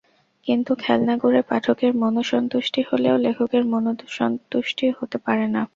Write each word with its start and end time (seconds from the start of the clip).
কিন্তু 0.47 0.71
খেলনা 0.75 1.13
গড়ে 1.17 1.41
পাঠকের 1.49 1.91
মনস্তুষ্টি 2.01 2.81
হলেও 2.89 3.15
লেখকের 3.17 3.63
মনস্তুষ্টি 3.73 4.85
হতে 4.97 5.17
পারে 5.25 5.45
না। 5.47 5.61